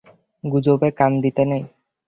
গুজবে 0.43 0.89
কান 0.99 1.11
দিতে 1.23 1.43
নেই। 1.51 1.63